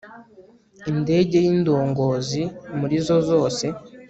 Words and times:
indege 0.91 1.35
y' 1.45 1.49
indongozi 1.53 2.41
muri 2.79 2.95
zo 3.05 3.17
zose 3.29 3.65